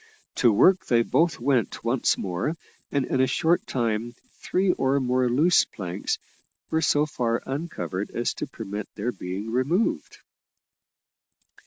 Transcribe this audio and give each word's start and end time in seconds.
To 0.37 0.51
work 0.51 0.87
they 0.87 1.03
both 1.03 1.39
went 1.39 1.83
once 1.83 2.17
more, 2.17 2.57
and 2.91 3.05
in 3.05 3.21
a 3.21 3.27
short 3.27 3.67
time 3.67 4.15
three 4.31 4.73
more 4.75 5.29
loose 5.29 5.63
planks 5.65 6.17
were 6.71 6.81
so 6.81 7.05
far 7.05 7.43
uncovered 7.45 8.09
as 8.09 8.33
to 8.33 8.47
permit 8.47 8.87
of 8.87 8.95
their 8.95 9.11
being 9.11 9.51
removed. 9.51 10.17